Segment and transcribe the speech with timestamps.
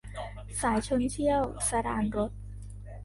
[0.61, 2.31] สายชลเชี่ยว- สราญรส